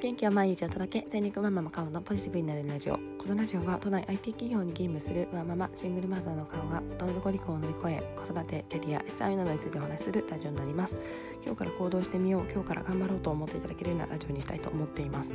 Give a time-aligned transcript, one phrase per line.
[0.00, 2.94] 元気は毎日お届け全力マママ顔のポジティブになれるラジオ。
[2.94, 10.96] このラジオは都内 IT 企業に勤務するワーママシングルマザーの顔がどん底離婚を乗り越え子育てキャリア資産などについてお話しするラジオになります。
[11.44, 15.32] 今日から行動してみよう今日から頑張ろうと思っていただけるようなラジオにしたいと思っています。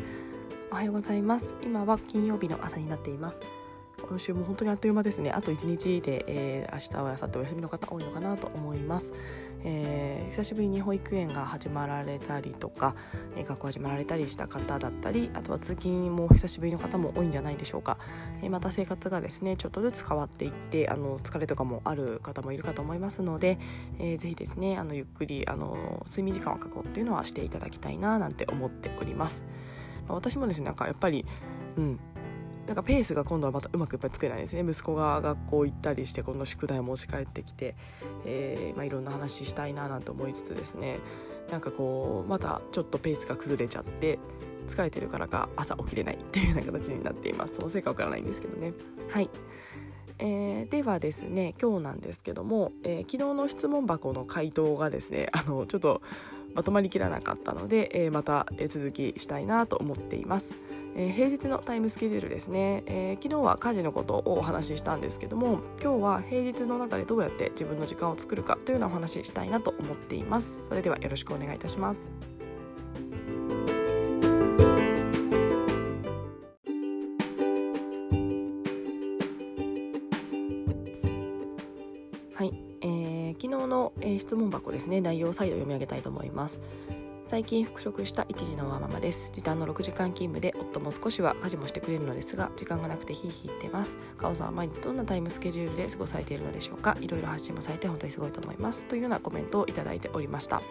[0.72, 1.56] おはようございます。
[1.62, 3.42] 今は金曜日の朝になっています。
[4.02, 5.32] 今週も本当にあっという間ですね。
[5.32, 9.12] あと1日で、えー、明日は明後日お休みの方多いのかなと思います。
[9.66, 12.96] えー、久しぶりに保育園が始まられたりとか、
[13.36, 17.98] えー、学校始まられたりした方だったりあとは通勤も久しぶりの方も多いんじゃないでしょうか、
[18.42, 23.58] えー、また生活がですねちょっとずつ変わっていってあの疲れとかもある方もいるかと思いますので、
[24.00, 29.44] えー、ぜひですねあのゆっくりあの睡眠時間を確保っていうのはしていただきたいななんて思っております、
[30.08, 31.26] まあ、私もですねなんかやっぱり
[31.78, 32.00] うん
[32.68, 34.64] なんかペースが今度はまたうまくやっぱり作れないですね。
[34.70, 37.76] 息子が学校行ったりして今度宿題を持ち帰ってきて、
[38.26, 41.00] えーまあ、いろんな話したいななんて思いつつですね。
[41.52, 44.18] なんかこうまたちょっとペースが崩れちゃって
[44.68, 47.56] 疲れてるからか朝起きれないっていうような形になっています。
[47.56, 48.74] そのせいかわからないんですけどね。
[49.10, 49.30] はい。
[50.20, 56.02] えー、ではですね今日なんですけども、えー、昨日の質問箱の回答がですね あのちょっと
[56.54, 60.56] まとまりきらなかったので、えー、また続きしたいなと思っています。
[60.96, 70.50] えー、平日のタイムスケジュールですね、えー、昨日は家事のことをお話ししたんですけども今日は平日の中でどうやって自分の時間を作るかというようなお話ししたいなと思っています。
[70.70, 72.00] それではよろしくお願いいたします。
[82.36, 85.02] はい、えー、昨日の、えー、質問箱ですね。
[85.02, 86.60] 内容を再度読み上げたいと思います。
[87.34, 89.32] 最近復職した一児のワーママです。
[89.34, 93.96] 時短の6時間勤務で夫も少しは家事もしてくれるのですが時間がなくてヒーヒー言ってます。
[94.18, 96.96] カオさんは毎日どんなタイムスケジュールで過ごされているのでしょうか。
[97.02, 98.86] いろいろ発信もされて本当にすごいと思います。
[98.86, 100.62] というようなコメントをいただいておりました、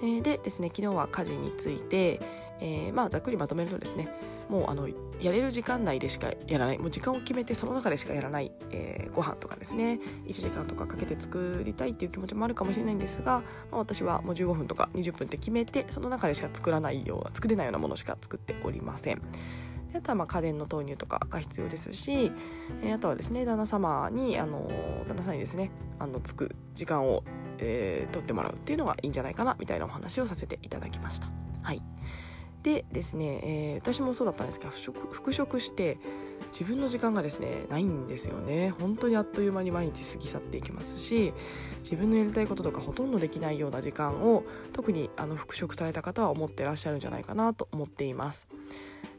[0.00, 2.18] えー、でですね昨日は家事について、
[2.60, 4.08] えー、まあざっくりまとめるとですね
[4.50, 4.88] もうあの
[5.20, 19.22] やれる時間内でしかやらないもう時間を決めてその中でしかやらない、えー、ご飯とかですね1時間とかかけて作りたいっていう気持ちもあるかもしれないんですが、まあ、私はもう15分とか20分って決めてその中でしか作らないような作れないようなものしか作っておりません。
[19.92, 22.32] であとはまあ家電の投入とかが必要ですし、
[22.82, 24.68] えー、あとはですね旦那様にあの
[25.08, 27.24] 旦那さんにですねあのつく時間を、
[27.58, 31.28] えー、取ってもらうっていうのがいいんじゃないかなみたいなお話をさせていただきました。
[31.62, 31.82] はい
[32.62, 35.98] でですね、えー、私もそうだったんですけど復職復職して
[36.52, 41.32] 自分の時間がですねないんですよね本当にあっという間に毎日過ぎ去っていきますし
[41.82, 48.46] 自分のやりたいこととかほとんどできないような時間を特にあの復職された方は思ってらっしゃるんじゃないかなと思っています。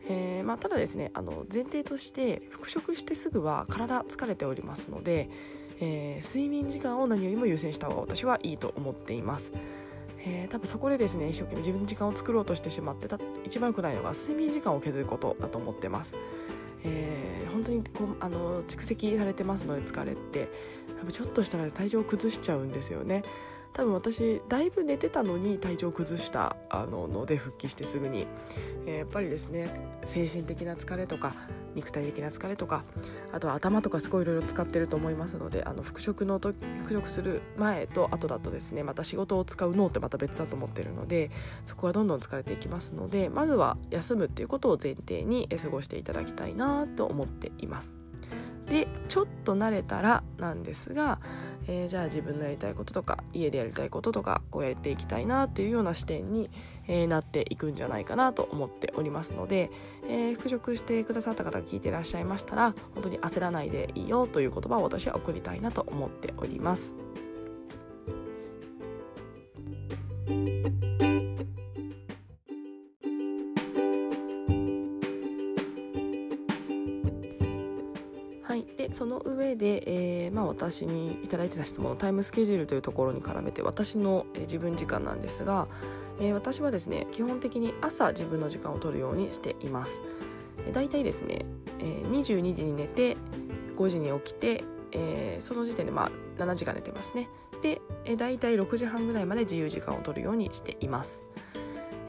[0.10, 5.30] えーまあ、ただですねあの前提として復職してすぐは体疲れておりますので、
[5.80, 9.52] えー、睡眠時間を何よりも優先した方が私はいいと思っています。
[10.24, 16.16] えー、多分そこでですね一生懸命自分の時間を作ろうとしてしまってた一番良くないのが睡眠時間を削ることだと思ってます。
[16.84, 20.50] えー、本当にこあの蓄積されてますので疲れって
[21.00, 23.24] 多分ちょっとしたら体調を崩しちゃうんですよね。
[23.74, 28.28] 多分私だいぶ寝てたのに体調崩したあのので復帰してすぐに、
[28.86, 29.74] えー、やっぱりですね
[30.04, 31.34] 精神的な疲れとか
[31.74, 32.84] 肉体的な疲れとか
[33.32, 36.56] あとは頭とかすごいいろいろ使ってると思いますのであの復職の復
[36.92, 41.32] 職する前と後だとですねまた仕事を使う脳ってまた別だと思ってるので
[41.66, 47.94] そこはどんどん疲れていきますのでまずは休むっていうことを前提に過ごしていただきたいなと思っています。
[48.68, 51.20] でちょっと慣れたらなんですが
[51.68, 56.50] えー、じゃあ自分のやりたいこととか家でやりたいこととかこうやっていきたいなっていうような視点に、
[56.88, 59.70] えー、なっていくんじゃないかなと思っておりますので、
[60.08, 66.94] えー、復職してくださった方が聞いてらっしゃいましたら本当に焦らないでいいよという言葉を私は送りたいなと思っております。
[79.52, 79.84] 上で、
[80.26, 85.68] えーまあ、私にいいてた質問のタイムスケジュールというところに絡めて私の、えー、自分時間なんですが、
[86.20, 90.02] えー、私はですね基本的に朝自分の時間を取るようにしています。
[90.66, 91.46] えー、だいたいですね、
[91.80, 93.18] えー、22時に寝て
[93.76, 96.12] 5時に起きて、えー、その時点でまあ
[96.42, 97.30] 7時間寝てますね。
[97.62, 101.24] で、えー、だいたい6時半ぐらいまで自由時間を取るようにしています。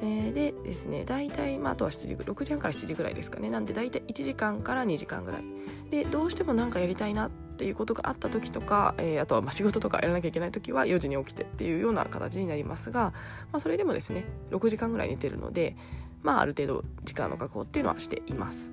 [0.02, 5.44] でですね大体、まあ、あとは7時6時半から7時ぐらいですかねなんで大体1時間から2時間ぐらい
[5.92, 13.12] でどうしても何かやりたいなっていうことがあった時とか、えー、あとはま仕事とかやらなきゃいけない時は4時に起きてっていうような形になりますが、
[13.52, 15.76] まあ、それでもですね6時間ぐらい寝てるので、
[16.22, 18.72] まあ、ある程度時間の確保っていうのはしています。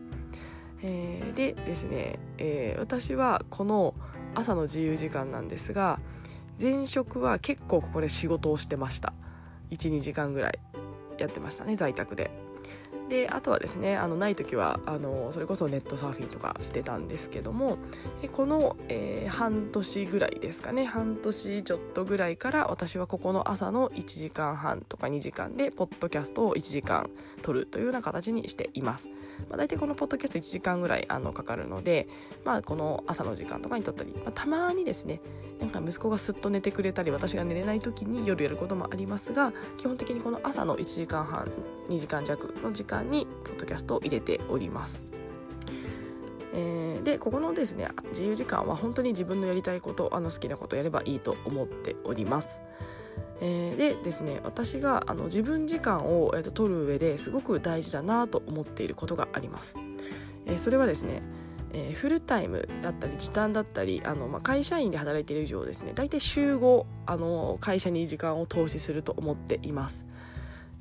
[0.82, 3.96] えー、でですね、えー、私はこの
[4.34, 6.00] 朝の自由時間なんですが
[6.58, 9.12] 前職は結構ここで仕事をしてました
[9.72, 10.60] 12時間ぐらい
[11.18, 12.32] やってましたね在宅で
[13.10, 17.78] であとはですねあのない時はあのそれこそネットサーフィンとかしてたんですけども
[18.32, 27.10] この、えー、半年ぐらいですかね半年ちょっとぐらいから私はここの朝の1時間半とか2時間でポッドキャストを1時間
[27.42, 29.10] 撮るというような形にしています。
[29.50, 32.08] まあ、大体このポッドキャスト1時間ぐらいあのかかるので、
[32.44, 35.22] まあ、この朝の時間とかに撮ったり、まあ、たまにですね
[35.60, 41.50] なんか息子がすっと寝てくれたり私が寝れない時に夜やることもありますが基本的にこの朝の1時間半
[41.90, 45.02] 2時間弱の時間にポッドキャストを入れております。
[46.54, 52.60] えー、でここのですね自由時間は本当に自分のやりたいことあの好きなことやればいいと思っております。
[53.42, 59.76] えー、でですね私があの自分時間を、えーと、取る上ですごく大事だなと思っていることがあります。
[60.46, 61.22] えー、それはですね
[61.72, 70.06] えー、フルタイムだったり時短だったりあの、まあ、会社員で働いている以上ですね大体週5あの会社に時間を投資すると思っています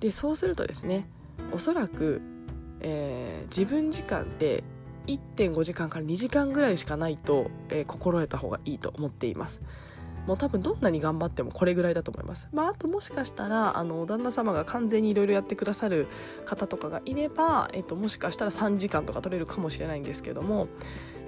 [0.00, 1.06] でそうするとですね
[1.52, 2.20] おそらく、
[2.80, 4.64] えー、自分時間って
[5.06, 9.60] 1.5時間から2時間ぐらいしかないと、えー、心得た方がいいと思っています
[10.28, 12.48] もう多分どんなに頑張ってもこれぐらいだと思います。
[12.52, 16.06] まあ、あともしかしたらあの旦那様が完全にいろいろやってくださる
[16.44, 20.68] 方とかがいれば、えっと、もしかしたら3時間とか取れるかもしれないんですけども、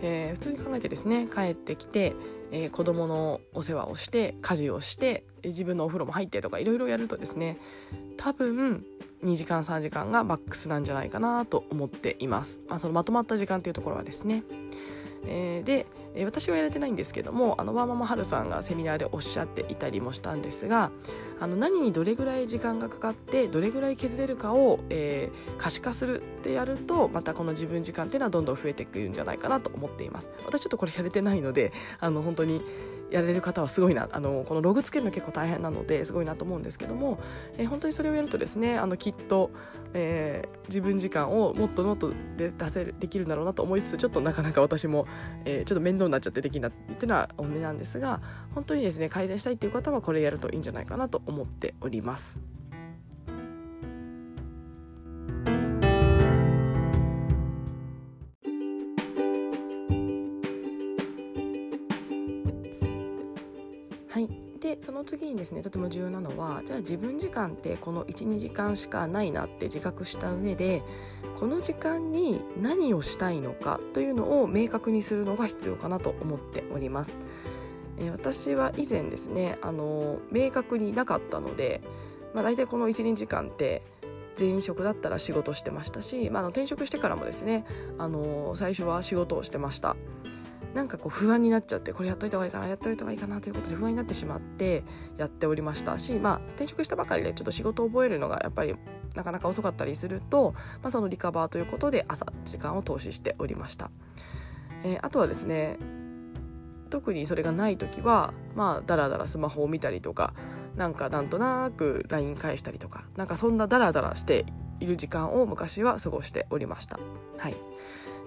[0.02, 2.12] えー、普通に考えてですね帰ってきて、
[2.52, 7.58] えー、子供のお世話をして家事をして自分のお風呂も入ってとかいろいろやるとですね
[8.16, 8.84] 多分
[9.24, 14.42] 2時間3時間がマックスなんじゃないかなと思っています、まあ、そのまとまった時間っていうところはですね、
[15.26, 20.90] えー、でえ私はやれてないんですけどもあのワーママハルさんがセミナーでおっしゃっていたりもしたんですが
[21.40, 30.28] あの何にどれぐらい時間がかかってどれぐらい削れるかを、えー、可視化するってやるとまたこの自分時間っていうのはどんどん増えていくんじゃないかなと思っています。
[30.44, 32.60] 私ちょっとこれやれてないのであの本当に
[33.10, 37.18] やれる方はすごいなあのこのログつけるの結構大変なのですごいなと思うんですけども、
[37.58, 39.50] えー、本当にそれをやるとですねあのきっと、
[39.94, 45.06] えー、自分時間をもっとノートで出せるできるんだろうなと思いつつちょっとなかなか私も、
[45.44, 48.20] えー、ちょっと面倒になっちゃってできないっていうのは本音なんですが
[48.54, 52.38] 本当にですね改善したいっていう方はこれやるといいんじゃないかなと思っております。
[64.82, 70.82] その次にですねとても重要なのはじゃあ自分時間ってこの12時間しかないなって自覚した上で
[71.38, 77.18] この時間に何をしたいのかというのを明確にするのが必要かなと思っております。
[77.98, 81.82] えー、私は以前ですねあの明確になかったので、
[82.34, 83.82] まあ、大体この12時間って
[84.38, 87.66] 前職だったら仕事してましたし、まあ、の転職してからもですね
[87.98, 89.96] あの最初は仕事をしてました。
[90.74, 94.84] なんかこう不安になっちゃってこれやっといた方がいいかなやっといた方がいいかなということで不安になってしまって
[95.18, 98.76] やっておりましたし、まあ、転職したばかりでちょっと仕事を覚えるのがやっぱり
[99.14, 103.90] なかなか遅かったりすると、まあ、そのリカバーということで朝時間を投資しておりました。
[104.84, 105.78] えー、あとはですね
[106.88, 110.34] 特にそれがない時はまあだらだらスマホを見たりとか
[110.76, 114.46] なんかなんとなく LINE 返したりとかなんかそんなダラダラして
[114.80, 116.98] いる時間を昔は過ごしておりました。
[117.38, 117.56] はい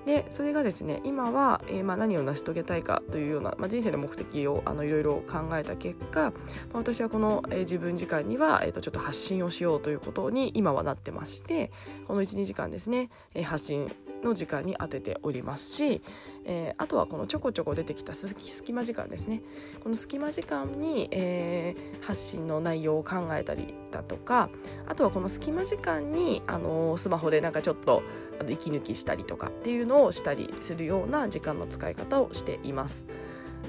[0.06, 6.36] でそれがですね今は、えー、まあ、何を成し遂げたいかというような、まあ、人生の目的をいろいろ考えた結果、ま
[6.74, 11.72] あ、私はこの、えー、自分時間には、えーと、ちょっと発信をしようということに今はなってまして
[12.08, 13.92] この12時間ですね、えー、発信
[14.24, 16.02] の時間に当てておりますし、
[16.46, 19.42] えー、あとはこのちょこちょこ出てきた隙間時間ですね。
[19.84, 24.50] この隙間時間に、えー、発信の内容を考えたりだとか
[24.88, 28.04] あとはこの隙間時間に、あのー、スマホでなんかちょっと
[28.52, 33.06] 息抜きしたりとかっていうのをしたりするような時間の使い方をしています。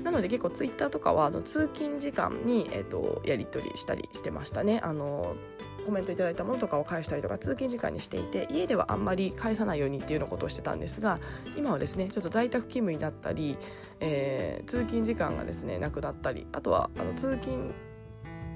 [0.02, 4.80] なので結構ツイッターとかはあの通勤時間に、えーと、やり取りしたりしてましたね。
[4.82, 5.36] あの
[5.84, 11.20] コメントいただいたものとかを返したりとか通勤時間にしていて家ではあんまり返さないようにっていうようなことをしてたんですが
[11.56, 13.58] 今はですねちょっと在宅勤務になったり、
[14.00, 17.74] えー、通勤時間がですねなくなったりあとはあの通勤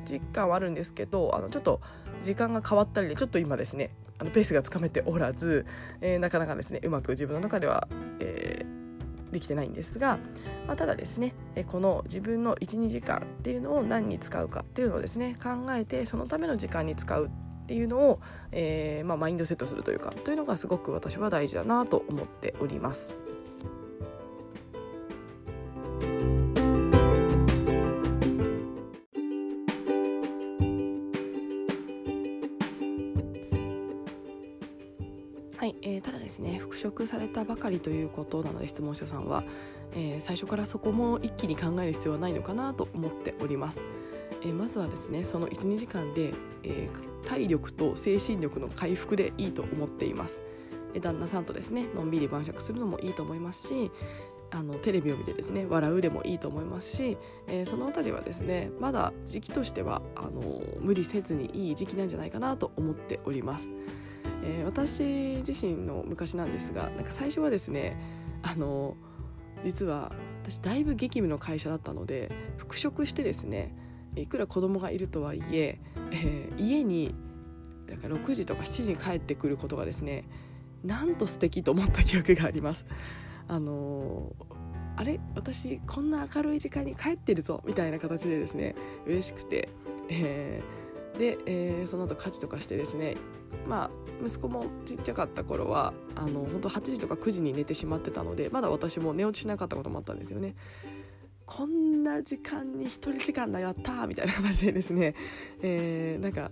[0.05, 1.81] 時間はあるんですけどあのちょっと
[2.23, 5.67] 時間が変わったりでちょっと今ですねあのペースがつかめておらず、
[6.01, 7.89] えー、なかなかですねうまく自分の中では、
[8.21, 10.19] えー、できてないんですが、
[10.67, 18.21] まあ、ただですね、えこの自分の12時間っていうのを何に使うかっていうのをですね考えてそのための時間に使うっていうのを、
[18.51, 23.28] えーまあ、マインドセットするというかというのがすごく私は大事だなと思っております。
[36.03, 39.43] ただですね復職されたばかりということなので質問者さんは、
[39.93, 43.83] えー、最初からそこも一気に考える必要はないのかなと思っております。
[44.45, 50.41] えまずはですねその12時間で、えー、体力と精神力の回復でいいと思っています。
[51.01, 53.91] 旦那さんとですねのんびり晩酌するのもいいと思いますし
[54.51, 63.69] あのテレビを見てですね笑うでもいいと思いますし、えー、その辺りはですねまだ時期としてはあの無理せずにいい時期なんじゃないかなと思っております。
[64.43, 65.03] えー、私
[65.47, 67.97] 自身の昔なんですがなんか最初はですね
[68.43, 68.97] あの
[69.65, 73.75] 実は私だいぶ激務の会社だったので復職してですね
[74.17, 75.81] いくら子供がいるとはいえ
[76.13, 77.15] えー、家に
[77.89, 80.25] なんか6時とか7時に帰ってくることがですね
[80.85, 82.87] なんと素敵と思った記憶があります。
[83.49, 88.75] あのー、あれ私こんな明るい時間に帰ってるぞみたいな形でですね
[89.07, 89.71] 嬉しくて、
[90.11, 93.17] えー、で、えー、その後家事とかしてですね
[93.67, 93.91] まあ
[94.25, 100.55] 息子もちっちゃかった頃はあの本当8時とか9時に寝てしまってたのでまだ私も寝落ちしなかったこともあったんですよね。
[101.47, 105.15] こんな時間に1人時間だやったみたいな形でですね、
[105.63, 106.51] えー、なんか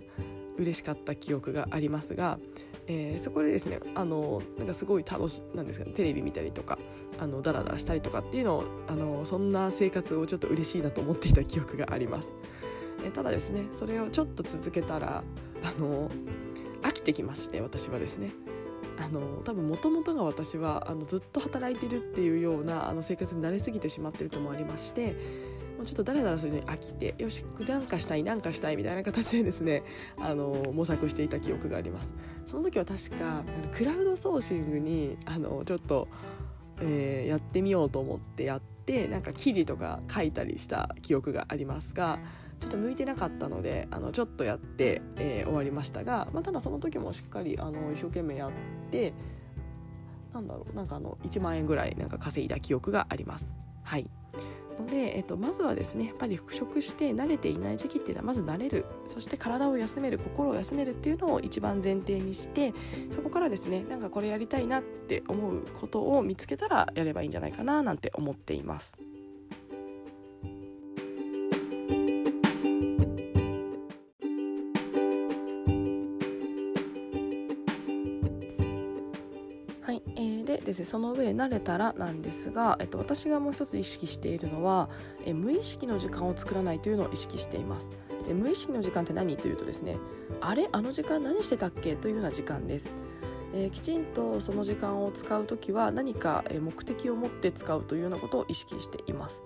[0.57, 2.39] 嬉しかった記憶がありますが、
[2.87, 6.79] えー、そこでですねあのなんかすごい楽しなんですかねテレビ見たりとか
[7.19, 12.29] あのダラダラしたりとかっていうのをあのそんな生活をちょっと嬉しいなと思っていた記憶があります。
[13.05, 15.23] えー、ただですねそれをちょっと続けたら
[15.63, 16.09] あの
[16.81, 18.31] 飽きてきまして私はですね。
[18.99, 25.13] あの多分もともとが私はあのずっと働いてるっていうようなあの生活に慣れすぎてしまってるともありまして
[25.77, 29.83] もうちょっとダラダラするのに飽きてよしなんかしたいなんかしたいみたいな形でですね
[30.19, 32.13] あの模索していた記憶があります。
[32.47, 33.43] その時は確か
[33.73, 36.07] クラウドソーシングにあのちょっと、
[36.81, 42.19] えー、やってみようと思ってやってなんか記事とか書いたりした記憶がありますが
[42.59, 48.51] ちょっと向いてなかったのであのちょっとやって、えー、終わりましたが、まあ、ただその時もしっかりあの一生懸命やっ
[48.91, 49.13] て
[50.33, 53.45] なんだろうなんかあの1万円ぐらいなんか稼いだ記憶があります。
[53.83, 54.09] はい
[54.79, 62.73] ので、えっと、まずはですねやっぱり復職して慣れていない時期っていうのはまず慣れるそして体を休める心を休めるっていうのを一番前提にして
[63.11, 68.95] そこからですねなんかこれやりたいなって思うことを見つけたらやればいいんじゃないかななんて思っています。
[80.77, 84.89] ですねその上慣れたらなんですが、えっと、私がもう一つ意識しているのは
[85.25, 87.89] え無意識の時間を作らないというのを意識しています
[88.25, 89.97] で無意識の時間って何というとですね
[90.41, 92.93] あれあの時間何してたっけというような時間です
[93.53, 99.41] えー、きちんとその時間を使う時は何か目的を持って使うというようなことを意識しています。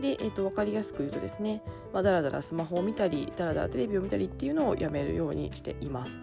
[0.00, 6.18] で、えー、と分かりやすく言うとですね、まあ、だらだらスマホを見たりだらだらテレビを見たりっていうのをやめるようにしています。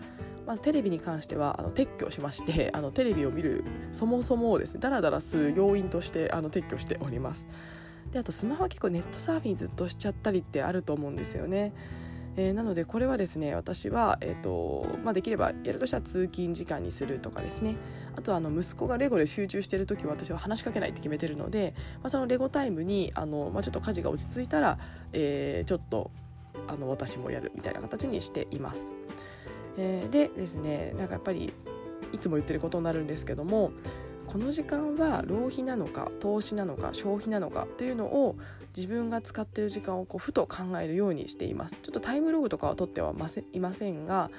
[0.47, 7.45] まずテレビに関してはあの撤去しまして あのテレビを見るそもそもをですねダラダラする要因としてあの撤去しております。
[8.11, 11.73] であとスマホは結構ネットサーフィンずっとしちゃったりってあると思うんですよね。
[12.37, 17.75] えー、なのでこれはですね私は、えーとまあ、できればやるとしたら通勤時間にするとかですね。
[18.15, 24.79] あとはあの息子がレゴで集中している時は私は話しかけないって決めてるので、まあ、そのレゴタイムにあの、まあ、ちょっと家事が落ち着いたら、
[25.13, 26.09] えー、ちょっと
[26.67, 28.85] あの私もやるみたいな形にしています。
[29.77, 31.53] えー、でですねなんかやっぱり
[32.13, 33.71] いつも言ってることになるんですけども
[34.25, 38.35] この時間は浪費なのか投資なのか消費なのかというのを
[38.75, 41.77] 自分が使っている時間をこうふと考えるようにしています。
[41.81, 43.13] ちょっとタイムログとかは取っては
[43.53, 44.29] いませんが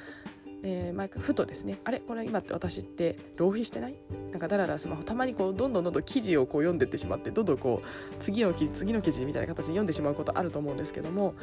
[0.65, 3.95] えー、毎回ふとですねあれこれ今って私って浪費してない？
[4.33, 11.35] なんかだらだらスマホたまにこうどんどんどんどん記事をこう読んでってしまってどんどんこう次の記事次の記事みたいな形に読んでしまうことあると思うんですけども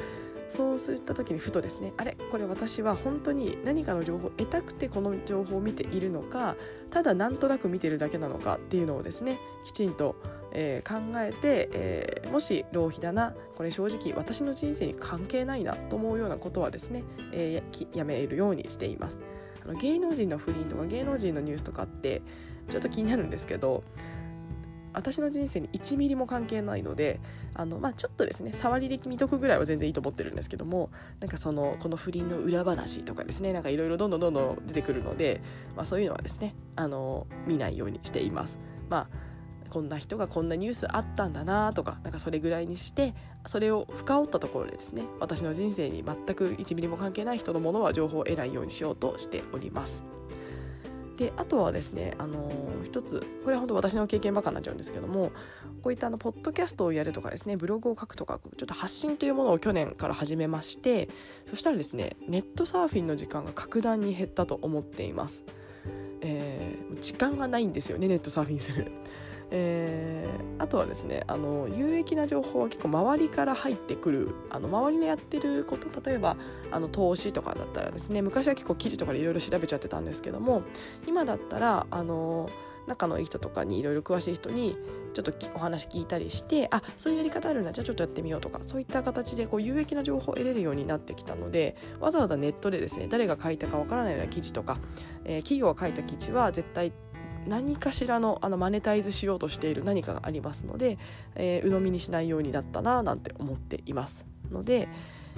[0.48, 6.56] そうすった時にふとですねあれこれ私は本当に何かの情報を得たくてこの情報を見ているのか
[6.90, 10.16] ただなんとなく見てるだけなのかっていうのをですねきちんと
[10.58, 19.18] えー、考えて、えー、もし浪費だなこれ正直私の人生に関係ないなと思うようなことはですね、えー、やめるようにしています。
[19.80, 22.22] 芸能人の不倫とか芸能人のニュースとかって
[22.68, 23.82] ちょっと気になるんですけど
[24.96, 27.20] 私の人生に1ミリも関係ないので
[27.54, 35.42] あの、まあ、ちょっとですね触りで見とくぐらいは全然いいと思ってるんですけどもなんかそのこの不倫の裏話とかですねなんかいろいろどんどんどんどん出てくるので、
[35.76, 38.58] まあ、そういうのはですねあの見ないようにしています。
[38.88, 39.26] まあ
[39.68, 43.14] こんな人がこんなニュースあったんだなとかなんかそれぐらいにして
[43.46, 50.15] それを深掘ったところでですね私の人生に全く1ミリも関係ない人のものは情報を得ないようにしようとしております。
[51.16, 55.32] であとはですね、あのー、一つこれは本当私の経験ばかになっちゃうんですけども
[55.82, 61.08] こういったあのポッドキャストをやるとかですねブログを書くとかちょっと発信というものを去年から始めまして
[61.48, 65.44] そしたらですねネットサーフィンの時間が格段に減ったと思っています、
[66.20, 68.92] えー、時間がないんですよねネットサーフィンする。
[69.50, 76.36] えー、あとはですねあの有益な情報は結構周りから入ってくるあの周りのやってること例えば
[76.72, 80.62] あの投資とかだったらですね昔は結構記事とかでいろいろ調べちゃってたんですけども
[81.06, 82.50] 今だったらあの
[82.86, 84.76] 仲のいい人とかにいろいろ詳しい人に
[85.12, 94.78] ちょっとお話聞いたりしてあそういうやり方あるんだじゃあちょっとやってみようとかそういった形でこう有益な情報を得れるようになってきたのでわざわざネットでですね誰が書いたかわからないような記事とか、
[95.24, 96.92] えー、企業が書いた記事は絶対
[97.46, 100.98] 何かしらのあのマネタイズしようとしている何かがありますので、
[101.34, 104.88] えー、鵜呑みにしないようになったななんて思っていますので、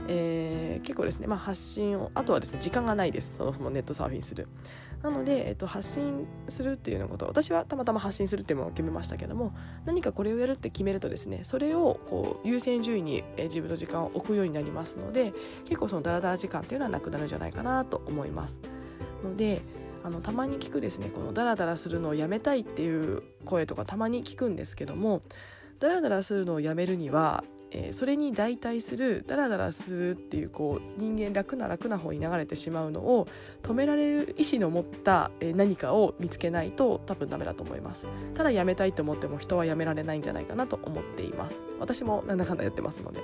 [0.08, 3.36] えー、結構ですね、まあ、発信をあとはですね時間がないです。
[3.36, 4.48] そのそのネットサーフィンする。
[5.02, 15.32] なので、えっと、発信するっていうのこと私はたまたま発信するっていうものを決めましたけども何かこれをやるって決めるとですねそれをこう優先順位に、え自分の時間を置くようになりますので
[15.66, 18.58] 結構そのダラダラ時間っていうのはなくなるんじゃないかなと思います。
[19.22, 19.62] ので
[20.08, 21.10] あのたまに聞くですね。
[21.10, 25.20] このダラダラするのをやめたいっていう声とかたまに聞くんですけども
[25.80, 33.28] ダラダラするのをやめるにはえー、それに代替するダラダラするっていうこう人間楽な楽な方に流れてしまうのを
[33.62, 38.06] 止められる意志の持った、えー、何かを見つけないと多分ダメだと思います。
[38.34, 41.60] ただやめたいと思っても人はやめられないんじゃないかなと思っています。
[41.78, 43.20] 私もなんだかんだやってますので、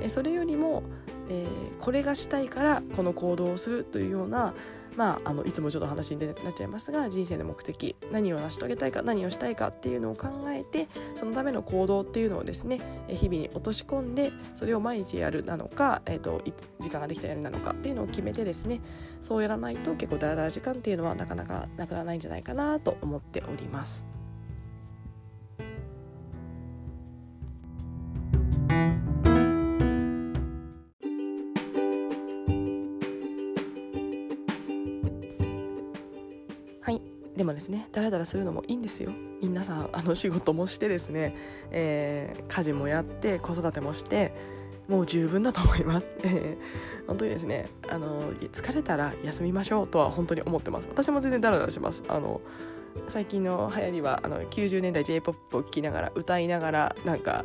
[0.00, 0.82] え、それよりも、
[1.28, 1.46] え
[1.78, 4.54] これがしたいからこの行動をするというような
[4.98, 16.42] まあ、あのいつもちょっと話になっちゃいますが人生の目的何を成し遂げたいか何をしたいかっていうのを考えてそのための行動っていうのをですね日々に落とし込んでそれを毎日やるなのか、えーと、
[16.80, 18.80] 時間ができたらやるなのかっていうのを決めてですね
[19.20, 24.07] そうやらないと結構ダラダラ時間っていうのはなかなかなくならないんじゃないかなと思っております。
[38.08, 39.12] もですねダラダラするのもいいんですよ。
[39.42, 41.36] 皆さんあの仕事もしてですね、
[41.70, 44.32] えー、家事もやって子育てもして
[44.88, 46.06] もう十分だと思います、
[47.06, 50.88] 本当にですねあの疲れたら休みましょうとは本当に思ってます。
[50.88, 52.02] 私も全然ダラダラします。
[52.08, 52.40] あの
[53.08, 57.44] 最近の流行りはあの90年代 j p o p を聴きながら歌いながらなんか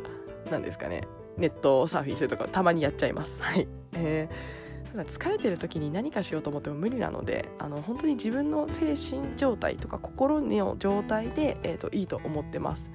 [0.50, 3.42] なんですかねネットサーフィンするとかたまにやっちゃいます。
[3.42, 4.63] はい、えー
[4.94, 12.88] ただ疲れてる時に何かしようと思っても無理なのであの本当に自分の精神状態とか心の状態で、えーと、いいと思ってます。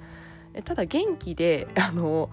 [0.54, 2.30] えただ元気であの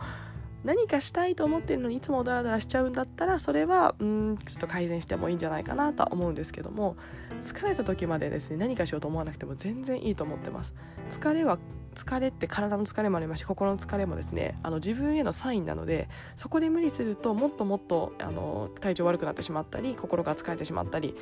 [0.66, 6.96] 何かしたいと思ってるのにいつもダラダラしちゃうんだったらそれはうんちょっと改善してもいいんじゃないかなとは思うんですけども
[7.40, 10.74] 疲れた時までですね何かしようと思わなくても全然いいと思ってます
[11.10, 11.58] 疲れは
[11.94, 21.16] 疲れって体の疲れもありますし心の疲れもですねあの自分へのサインなのでそこで無理するともっともっとあの体調悪くなってしまったり心が疲れてしまったり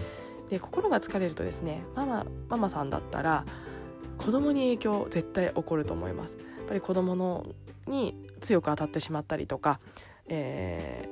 [0.48, 3.44] で心が疲れるとですねママママさんだったら
[4.16, 6.36] 子供に影響絶対起こると思います。
[6.36, 7.44] やっぱり子供の
[7.86, 9.80] に強く当たってしまったりとか、
[10.28, 11.08] え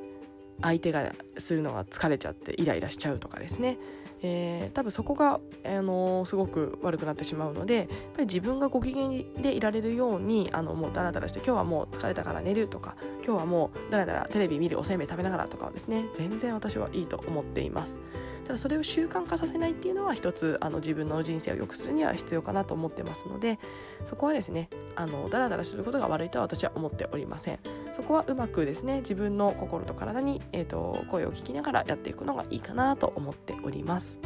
[0.61, 3.78] ー、相手がするのが疲れちゃってイライラしちゃうとかですね
[4.24, 9.08] えー、多分そこが、あのー、すごく悪くなってしまうのでやっぱり自分がご機嫌
[9.42, 17.96] でいられるようにあのもうダラダラして今日はもう疲れたから寝るとか今日はもうダラダラテレビ見るおせんべい食べながらとかはですね全然私はいいと思っています。
[18.44, 23.59] ただそれを習慣化させないっていうのは一つあの自分の人生を良くするには必要かなと思ってますので
[24.05, 27.59] そこはですねあのダラダラすることが悪いとは私は思っておりません。
[27.92, 34.18] そこはうまくですね自分の心と体に、えーと、声を聞きながらやっていくのがいいかなと思っております。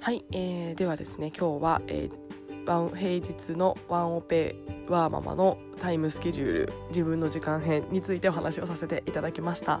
[0.00, 2.33] はい、えー、ではですね今日は、えー
[2.64, 4.56] 平日のワンオペ
[4.88, 9.80] ワーママのタイムスケジュール自分の時間編についてお話をさせていただきました、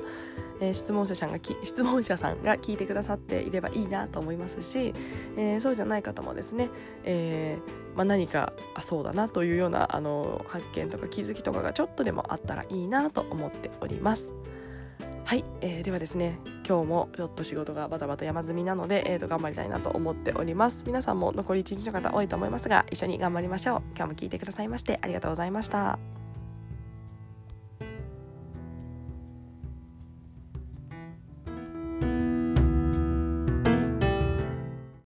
[0.60, 4.92] えー、質問者さんが質問者さんが聞いてくださっていればいいなと思いますし、
[5.36, 6.68] えー、そうじゃない方もですね、
[7.04, 14.28] えー、まあ、何かあそうだなというようなあの発見とか気づきとかがちょっとでもあったらいいなと思っております。
[15.24, 20.82] はい、えー、ではですね今日もちょっと仕事がバタバタ山積みなので、えー、と頑張りたいなと思っております。
[20.86, 23.82] 皆さんも残り1日の方多いと思いますが一緒に頑張りましょう。
[23.96, 26.23] 今日も聞いてくださいましてありがとうございました。